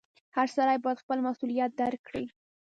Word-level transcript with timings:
•هر 0.35 0.47
سړی 0.57 0.77
باید 0.83 1.01
خپل 1.03 1.17
مسؤلیت 1.27 1.71
درک 1.81 2.01
کړي. 2.07 2.25